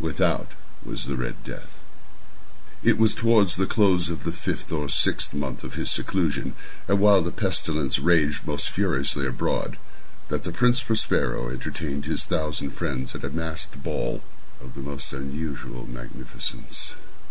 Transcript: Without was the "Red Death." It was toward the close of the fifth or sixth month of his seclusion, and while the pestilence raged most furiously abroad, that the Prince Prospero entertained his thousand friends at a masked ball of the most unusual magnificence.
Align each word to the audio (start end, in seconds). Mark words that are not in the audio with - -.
Without 0.00 0.52
was 0.82 1.04
the 1.04 1.14
"Red 1.14 1.44
Death." 1.44 1.78
It 2.82 2.96
was 2.96 3.14
toward 3.14 3.50
the 3.50 3.66
close 3.66 4.08
of 4.08 4.24
the 4.24 4.32
fifth 4.32 4.72
or 4.72 4.88
sixth 4.88 5.34
month 5.34 5.62
of 5.62 5.74
his 5.74 5.90
seclusion, 5.90 6.54
and 6.88 6.98
while 7.00 7.20
the 7.20 7.30
pestilence 7.30 7.98
raged 7.98 8.46
most 8.46 8.70
furiously 8.70 9.26
abroad, 9.26 9.76
that 10.28 10.42
the 10.44 10.52
Prince 10.52 10.80
Prospero 10.82 11.50
entertained 11.50 12.06
his 12.06 12.24
thousand 12.24 12.70
friends 12.70 13.14
at 13.14 13.24
a 13.24 13.28
masked 13.28 13.82
ball 13.82 14.22
of 14.58 14.74
the 14.74 14.80
most 14.80 15.12
unusual 15.12 15.86
magnificence. 15.86 16.92